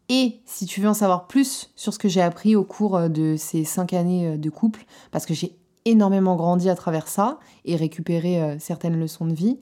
[0.09, 3.35] Et si tu veux en savoir plus sur ce que j'ai appris au cours de
[3.37, 8.57] ces cinq années de couple, parce que j'ai énormément grandi à travers ça et récupéré
[8.59, 9.57] certaines leçons de vie,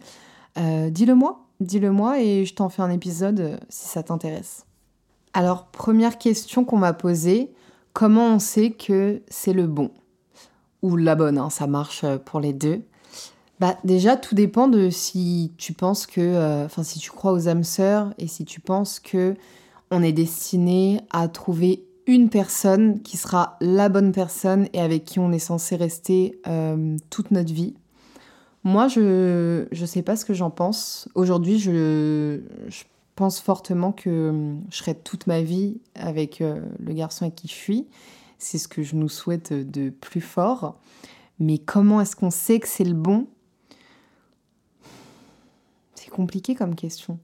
[0.57, 4.65] dis-le moi, dis-le moi et je t'en fais un épisode si ça t'intéresse.
[5.33, 7.51] Alors, première question qu'on m'a posée,
[7.93, 9.91] comment on sait que c'est le bon?
[10.83, 12.83] Ou la bonne, hein, ça marche euh, pour les deux.
[13.59, 17.47] Bah déjà, tout dépend de si tu penses que, euh, enfin si tu crois aux
[17.47, 19.35] âmes sœurs et si tu penses que
[19.91, 25.19] on est destiné à trouver une personne qui sera la bonne personne et avec qui
[25.19, 27.75] on est censé rester euh, toute notre vie.
[28.63, 31.09] Moi, je ne sais pas ce que j'en pense.
[31.15, 32.39] Aujourd'hui, je,
[33.15, 37.47] pense fortement que hum, je serai toute ma vie avec euh, le garçon avec qui
[37.47, 37.87] je suis.
[38.39, 40.79] C'est ce que je nous souhaite de plus fort.
[41.39, 43.27] Mais comment est-ce qu'on sait que c'est le bon?
[45.93, 47.19] C'est compliqué comme question.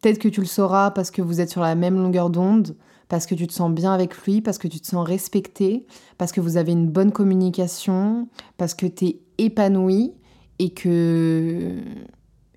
[0.00, 2.76] Peut-être que tu le sauras parce que vous êtes sur la même longueur d'onde,
[3.08, 5.86] parce que tu te sens bien avec lui, parce que tu te sens respecté,
[6.16, 10.14] parce que vous avez une bonne communication, parce que tu es épanoui
[10.58, 11.80] et que,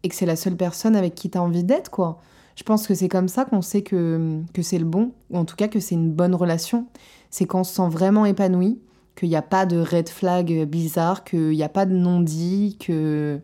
[0.03, 2.19] et que c'est la seule personne avec qui tu as envie d'être, quoi.
[2.55, 5.45] Je pense que c'est comme ça qu'on sait que, que c'est le bon, ou en
[5.45, 6.85] tout cas que c'est une bonne relation.
[7.31, 8.79] C'est quand on se sent vraiment épanoui,
[9.15, 13.41] qu'il n'y a pas de red flag bizarre, qu'il n'y a pas de non-dit, que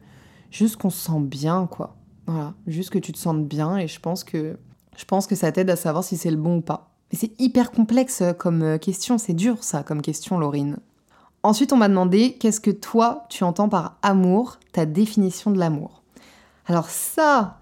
[0.51, 1.95] juste qu'on se sent bien, quoi.
[2.29, 4.57] Voilà, juste que tu te sentes bien et je pense que,
[4.95, 6.91] je pense que ça t'aide à savoir si c'est le bon ou pas.
[7.11, 10.77] Mais c'est hyper complexe comme question, c'est dur ça comme question, Laurine.
[11.41, 16.03] Ensuite, on m'a demandé qu'est-ce que toi tu entends par amour, ta définition de l'amour?
[16.67, 17.59] Alors ça,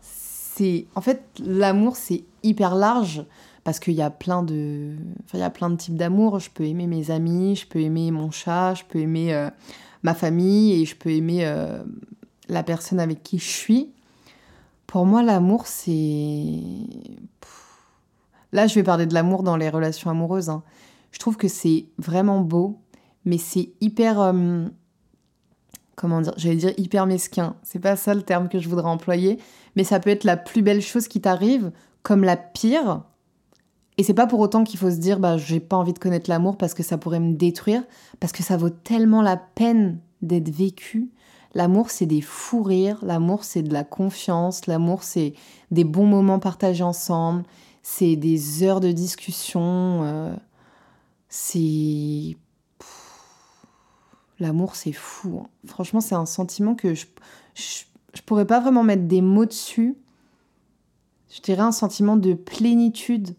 [0.95, 3.23] en fait l'amour c'est hyper large
[3.63, 4.95] parce qu'il y a plein de
[5.33, 8.11] il y a plein de types d'amour je peux aimer mes amis je peux aimer
[8.11, 9.49] mon chat je peux aimer euh,
[10.03, 11.83] ma famille et je peux aimer euh,
[12.49, 13.91] la personne avec qui je suis
[14.87, 16.61] pour moi l'amour c'est
[18.51, 20.63] là je vais parler de l'amour dans les relations amoureuses hein.
[21.11, 22.79] je trouve que c'est vraiment beau
[23.25, 24.65] mais c'est hyper euh,
[25.97, 27.57] comment dire, j'allais dire hyper mesquin.
[27.63, 29.39] C'est pas ça le terme que je voudrais employer,
[29.75, 31.71] mais ça peut être la plus belle chose qui t'arrive,
[32.03, 33.03] comme la pire.
[33.97, 36.29] Et c'est pas pour autant qu'il faut se dire, bah, j'ai pas envie de connaître
[36.29, 37.83] l'amour parce que ça pourrait me détruire,
[38.19, 41.09] parce que ça vaut tellement la peine d'être vécu.
[41.53, 45.33] L'amour, c'est des fous rires, l'amour, c'est de la confiance, l'amour, c'est
[45.71, 47.43] des bons moments partagés ensemble,
[47.83, 50.35] c'est des heures de discussion, euh,
[51.29, 52.37] c'est
[54.39, 55.41] L'amour, c'est fou.
[55.43, 55.49] Hein.
[55.65, 57.05] Franchement, c'est un sentiment que je,
[57.55, 59.97] je, pourrais pas vraiment mettre des mots dessus.
[61.29, 63.35] Je dirais un sentiment de plénitude.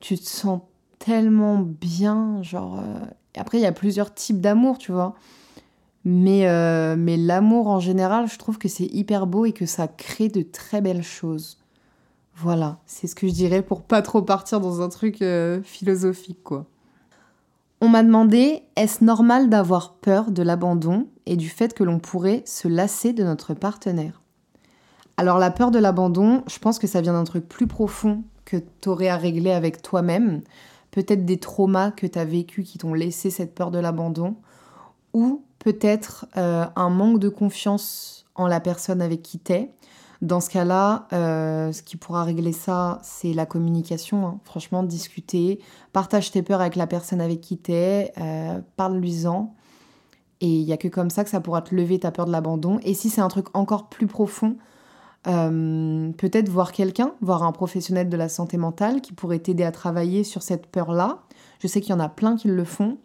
[0.00, 0.62] Tu te sens
[0.98, 2.80] tellement bien, genre.
[2.80, 5.14] Euh, après, il y a plusieurs types d'amour, tu vois.
[6.04, 9.86] Mais, euh, mais l'amour en général, je trouve que c'est hyper beau et que ça
[9.86, 11.58] crée de très belles choses.
[12.36, 16.42] Voilà, c'est ce que je dirais pour pas trop partir dans un truc euh, philosophique,
[16.42, 16.66] quoi.
[17.82, 22.42] On m'a demandé est-ce normal d'avoir peur de l'abandon et du fait que l'on pourrait
[22.44, 24.20] se lasser de notre partenaire?
[25.16, 28.58] Alors la peur de l'abandon, je pense que ça vient d'un truc plus profond que
[28.80, 30.42] tu aurais à régler avec toi-même,
[30.90, 34.36] peut-être des traumas que tu as vécu qui t'ont laissé cette peur de l'abandon,
[35.14, 39.70] ou peut-être euh, un manque de confiance en la personne avec qui t'es,
[40.22, 44.26] dans ce cas-là, euh, ce qui pourra régler ça, c'est la communication.
[44.26, 44.40] Hein.
[44.44, 45.60] Franchement, discuter,
[45.94, 49.54] partage tes peurs avec la personne avec qui tu es, euh, parle-lui-en.
[50.42, 52.32] Et il n'y a que comme ça que ça pourra te lever ta peur de
[52.32, 52.78] l'abandon.
[52.82, 54.56] Et si c'est un truc encore plus profond,
[55.26, 59.72] euh, peut-être voir quelqu'un, voir un professionnel de la santé mentale qui pourrait t'aider à
[59.72, 61.20] travailler sur cette peur-là.
[61.60, 62.98] Je sais qu'il y en a plein qui le font.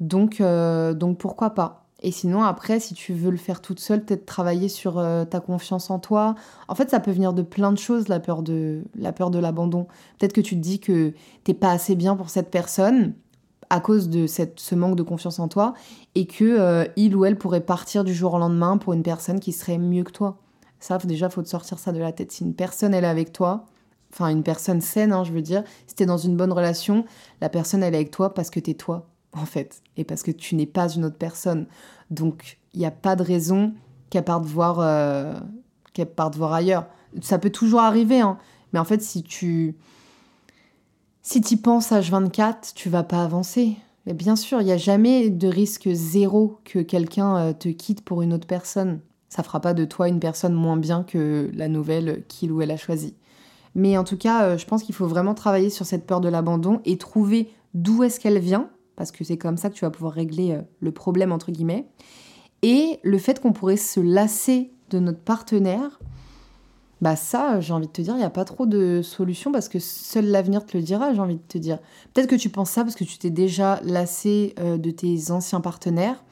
[0.00, 4.26] Donc, donc pourquoi pas et sinon, après, si tu veux le faire toute seule, peut-être
[4.26, 6.34] travailler sur euh, ta confiance en toi.
[6.68, 9.86] En fait, ça peut venir de plein de choses, la peur de la l'abandon.
[10.18, 11.14] Peut-être que tu te dis que
[11.44, 13.14] t'es pas assez bien pour cette personne
[13.70, 15.72] à cause de cette, ce manque de confiance en toi
[16.14, 19.40] et que euh, il ou elle pourrait partir du jour au lendemain pour une personne
[19.40, 20.36] qui serait mieux que toi.
[20.80, 22.32] Ça, déjà, faut te sortir ça de la tête.
[22.32, 23.64] Si une personne elle est avec toi,
[24.12, 27.06] enfin une personne saine, hein, je veux dire, si t'es dans une bonne relation,
[27.40, 29.06] la personne elle est avec toi parce que t'es toi
[29.36, 31.66] en fait, et parce que tu n'es pas une autre personne.
[32.10, 33.74] Donc, il n'y a pas de raison
[34.10, 35.34] qu'elle parte voir, euh,
[35.92, 36.86] qu'elle parte voir ailleurs.
[37.20, 38.38] Ça peut toujours arriver, hein.
[38.72, 39.76] mais en fait, si tu,
[41.22, 43.76] Si tu penses H24, tu vas pas avancer.
[44.06, 48.02] Mais bien sûr, il n'y a jamais de risque zéro que quelqu'un euh, te quitte
[48.04, 49.00] pour une autre personne.
[49.30, 52.70] Ça fera pas de toi une personne moins bien que la nouvelle qu'il ou elle
[52.70, 53.14] a choisie.
[53.74, 56.28] Mais en tout cas, euh, je pense qu'il faut vraiment travailler sur cette peur de
[56.28, 59.90] l'abandon et trouver d'où est-ce qu'elle vient, parce que c'est comme ça que tu vas
[59.90, 61.86] pouvoir régler euh, le problème, entre guillemets.
[62.62, 66.00] Et le fait qu'on pourrait se lasser de notre partenaire,
[67.00, 69.68] bah ça, j'ai envie de te dire, il n'y a pas trop de solution parce
[69.68, 71.78] que seul l'avenir te le dira, j'ai envie de te dire.
[72.14, 75.60] Peut-être que tu penses ça parce que tu t'es déjà lassé euh, de tes anciens
[75.60, 76.24] partenaires.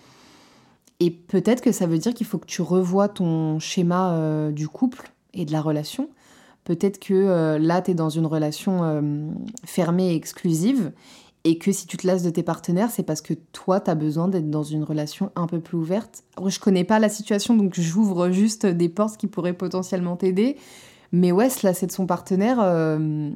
[1.01, 5.11] Et peut-être que ça veut dire qu'il faut que tu revoies ton schéma du couple
[5.35, 6.09] et de la relation.
[6.64, 9.01] Peut-être que euh, là, tu es dans une relation euh,
[9.64, 10.92] fermée et exclusive
[11.44, 13.94] et que si tu te lasses de tes partenaires, c'est parce que toi, tu as
[13.94, 16.22] besoin d'être dans une relation un peu plus ouverte.
[16.46, 20.57] Je connais pas la situation, donc j'ouvre juste des portes qui pourraient potentiellement t'aider.
[21.11, 23.31] Mais ouais, se lasser de son partenaire, euh,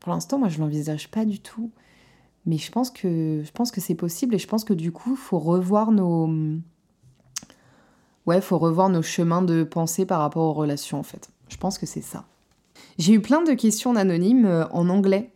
[0.00, 1.70] pour l'instant, moi, je l'envisage pas du tout.
[2.44, 5.16] Mais je pense que, je pense que c'est possible et je pense que du coup,
[5.16, 6.28] faut revoir nos...
[8.26, 11.30] Ouais, faut revoir nos chemins de pensée par rapport aux relations, en fait.
[11.48, 12.24] Je pense que c'est ça.
[12.98, 15.30] J'ai eu plein de questions anonymes euh, en anglais.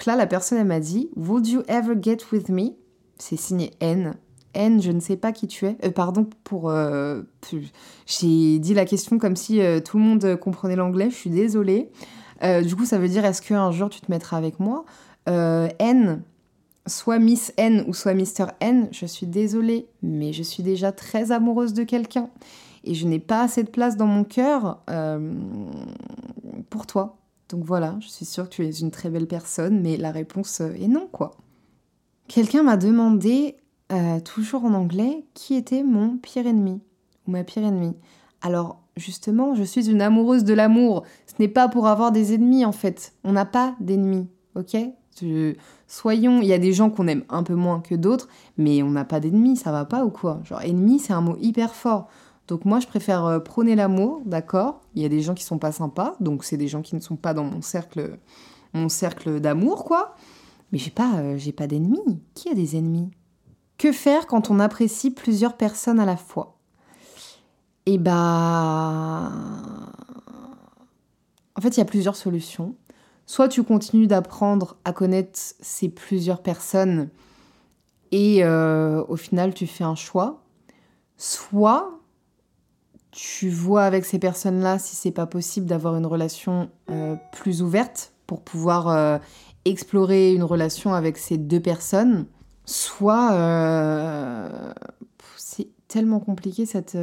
[0.00, 2.70] Donc là, la personne, elle m'a dit Would you ever get with me?
[3.18, 4.14] C'est signé N.
[4.54, 5.76] N, je ne sais pas qui tu es.
[5.84, 6.70] Euh, pardon pour.
[6.70, 7.20] Euh,
[8.06, 11.10] j'ai dit la question comme si tout le monde comprenait l'anglais.
[11.10, 11.90] Je suis désolée.
[12.64, 14.86] du coup, ça veut dire est-ce qu'un jour tu te mettras avec moi?
[15.26, 16.22] N,
[16.86, 21.30] soit Miss N ou soit Mr N, je suis désolée, mais je suis déjà très
[21.30, 22.30] amoureuse de quelqu'un
[22.84, 25.34] et je n'ai pas assez de place dans mon cœur euh,
[26.70, 27.19] pour toi.
[27.50, 30.60] Donc voilà, je suis sûre que tu es une très belle personne, mais la réponse
[30.60, 31.32] est non, quoi.
[32.28, 33.56] Quelqu'un m'a demandé,
[33.90, 36.80] euh, toujours en anglais, qui était mon pire ennemi
[37.26, 37.96] ou ma pire ennemie.
[38.40, 41.04] Alors, justement, je suis une amoureuse de l'amour.
[41.26, 43.14] Ce n'est pas pour avoir des ennemis, en fait.
[43.24, 44.76] On n'a pas d'ennemis, ok?
[45.88, 48.90] Soyons, il y a des gens qu'on aime un peu moins que d'autres, mais on
[48.90, 50.40] n'a pas d'ennemis, ça va pas ou quoi?
[50.44, 52.08] Genre, ennemi, c'est un mot hyper fort.
[52.50, 54.80] Donc moi, je préfère euh, prôner l'amour, d'accord?
[54.96, 57.00] Il y a des gens qui sont pas sympas, donc c'est des gens qui ne
[57.00, 58.18] sont pas dans mon cercle,
[58.72, 60.16] mon cercle d'amour, quoi.
[60.72, 62.20] Mais j'ai pas, euh, pas d'ennemis.
[62.34, 63.08] Qui a des ennemis?
[63.78, 66.58] Que faire quand on apprécie plusieurs personnes à la fois?
[67.86, 69.30] Eh bah,
[71.54, 72.74] en fait, il y a plusieurs solutions.
[73.26, 77.10] Soit tu continues d'apprendre à connaître ces plusieurs personnes
[78.10, 80.42] et euh, au final tu fais un choix.
[81.16, 81.99] Soit
[83.10, 88.12] tu vois avec ces personnes-là si c'est pas possible d'avoir une relation euh, plus ouverte
[88.26, 89.18] pour pouvoir euh,
[89.64, 92.26] explorer une relation avec ces deux personnes.
[92.64, 94.72] Soit euh,
[95.36, 96.96] c'est tellement compliqué cette,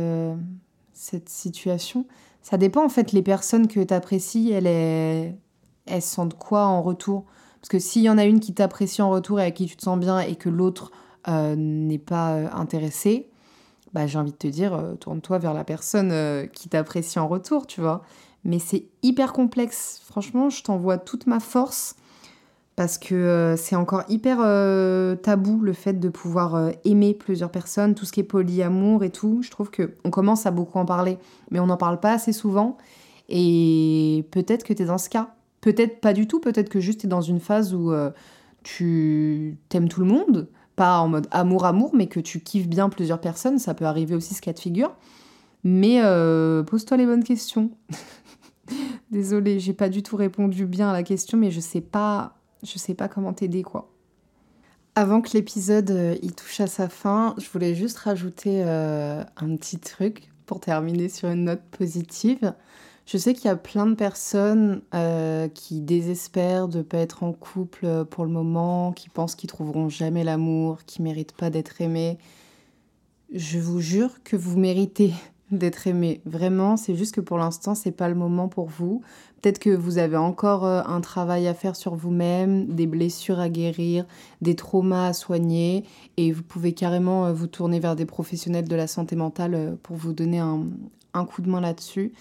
[0.94, 2.06] cette situation.
[2.42, 5.36] Ça dépend en fait les personnes que tu apprécies, elles,
[5.86, 7.26] elles sentent quoi en retour?
[7.60, 9.76] Parce que s'il y en a une qui t'apprécie en retour et à qui tu
[9.76, 10.92] te sens bien et que l'autre
[11.28, 13.30] n'est pas intéressée,
[13.94, 17.28] bah, j'ai envie de te dire, euh, tourne-toi vers la personne euh, qui t'apprécie en
[17.28, 18.04] retour, tu vois.
[18.44, 20.02] Mais c'est hyper complexe.
[20.06, 21.96] Franchement, je t'envoie toute ma force
[22.76, 24.38] parce que euh, c'est encore hyper
[25.22, 29.42] tabou le fait de pouvoir aimer plusieurs personnes, tout ce qui est polyamour et tout.
[29.42, 31.18] Je trouve que on commence à beaucoup en parler,
[31.50, 32.78] mais on n'en parle pas assez souvent.
[33.30, 35.34] Et peut-être que tu es dans ce cas.
[35.60, 37.92] Peut-être pas du tout, peut-être que juste tu es dans une phase où
[38.64, 40.48] tu t'aimes tout le monde,
[40.78, 44.36] pas en mode amour-amour, mais que tu kiffes bien plusieurs personnes, ça peut arriver aussi
[44.36, 44.96] ce cas de figure.
[45.64, 47.72] Mais euh, pose-toi les bonnes questions.
[49.12, 52.78] Désolée, j'ai pas du tout répondu bien à la question, mais je sais pas, je
[52.78, 53.92] sais pas comment t'aider quoi.
[54.94, 59.56] Avant que l'épisode euh, il touche à sa fin, je voulais juste rajouter euh, un
[59.56, 62.54] petit truc pour terminer sur une note positive.
[63.08, 67.24] Je sais qu'il y a plein de personnes euh, qui désespèrent de ne pas être
[67.24, 71.50] en couple euh, pour le moment, qui pensent qu'ils trouveront jamais l'amour, qui méritent pas
[71.50, 72.18] d'être aimés.
[73.34, 75.14] Je vous jure que vous méritez
[75.52, 76.20] d'être aimé.
[76.26, 79.02] Vraiment, c'est juste que pour l'instant, c'est pas le moment pour vous.
[79.42, 83.48] Peut-être que vous avez encore euh, un travail à faire sur vous-même, des blessures à
[83.48, 84.06] guérir,
[84.42, 85.86] des traumas à soigner,
[86.18, 90.12] et vous pouvez carrément vous tourner vers des professionnels de la santé mentale pour vous
[90.12, 90.66] donner un,
[91.14, 92.12] un coup de main là-dessus.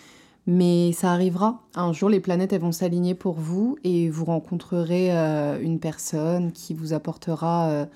[0.46, 1.60] Mais ça arrivera.
[1.74, 6.52] Un jour, les planètes elles vont s'aligner pour vous et vous rencontrerez euh, une personne
[6.52, 7.86] qui vous apportera euh,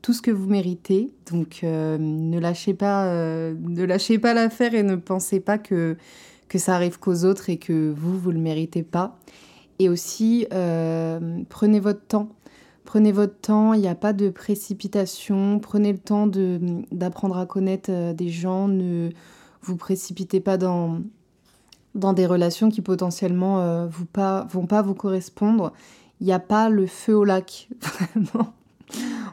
[0.00, 1.12] tout ce que vous méritez.
[1.30, 5.96] Donc, euh, ne lâchez pas, ne lâchez pas l'affaire et ne pensez pas que
[6.48, 9.18] que ça arrive qu'aux autres et que vous vous le méritez pas.
[9.78, 10.46] Et aussi,
[11.50, 12.30] prenez votre temps.
[12.86, 15.58] Prenez votre temps, il n'y a pas de précipitation.
[15.58, 18.66] Prenez le temps d'apprendre à connaître des gens.
[18.66, 19.10] Ne
[19.60, 21.02] vous précipitez pas dans,
[21.94, 25.72] dans des relations qui potentiellement euh, vous pas, vont pas vous correspondre.
[26.20, 28.52] il n'y a pas le feu au lac, vraiment.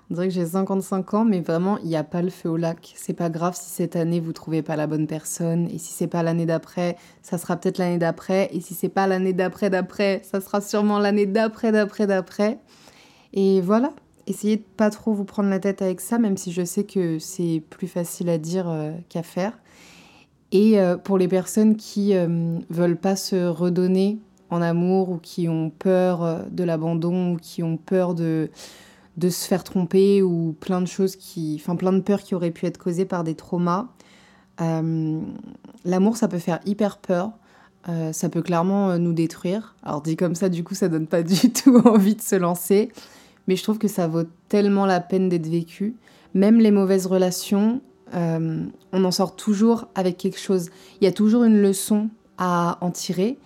[0.09, 2.57] On dirait que j'ai 55 ans, mais vraiment, il n'y a pas le feu au
[2.57, 2.93] lac.
[2.95, 6.07] C'est pas grave si cette année vous trouvez pas la bonne personne, et si c'est
[6.07, 10.21] pas l'année d'après, ça sera peut-être l'année d'après, et si c'est pas l'année d'après d'après,
[10.23, 12.59] ça sera sûrement l'année d'après d'après d'après.
[13.33, 13.91] Et voilà,
[14.27, 17.19] essayez de pas trop vous prendre la tête avec ça, même si je sais que
[17.19, 19.53] c'est plus facile à dire euh, qu'à faire.
[20.51, 24.19] Et euh, pour les personnes qui euh, veulent pas se redonner
[24.49, 28.49] en amour ou qui ont peur de l'abandon ou qui ont peur de
[29.17, 32.51] de se faire tromper ou plein de choses qui, enfin plein de peurs qui auraient
[32.51, 33.87] pu être causées par des traumas.
[34.61, 35.21] Euh,
[35.85, 37.31] l'amour, ça peut faire hyper peur.
[37.87, 39.75] Euh, ça peut clairement euh, nous détruire.
[39.83, 42.91] Alors dit comme ça, du coup, ça donne pas du tout envie de se lancer.
[43.47, 45.95] Mais je trouve que ça vaut tellement la peine d'être vécu.
[46.33, 47.81] Même les mauvaises relations,
[48.13, 50.69] on en sort toujours avec quelque chose.
[51.01, 53.37] Il y a toujours une leçon à en tirer.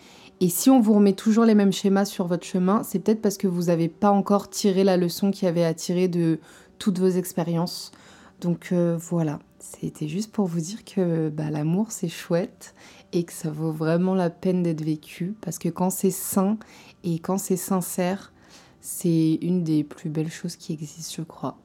[0.42, 3.38] Et si on vous remet toujours les mêmes schémas sur votre chemin, c'est peut-être parce
[3.38, 6.40] que vous n'avez pas encore tiré la leçon qui avait à tirer de
[6.78, 7.92] toutes vos expériences.
[8.40, 12.74] Donc euh, voilà, c'était juste pour vous dire que bah, l'amour c'est chouette
[13.12, 16.58] et que ça vaut vraiment la peine d'être vécu parce que quand c'est sain
[17.04, 18.32] et quand c'est sincère,
[18.80, 21.58] c'est une des plus belles choses qui existent, je crois.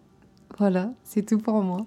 [0.58, 1.86] Voilà, c'est tout pour moi.